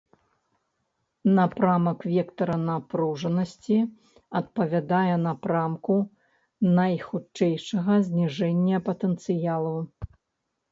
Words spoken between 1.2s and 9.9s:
Напрамак вектара напружанасці адпавядае напрамку найхутчэйшага зніжэння патэнцыялу.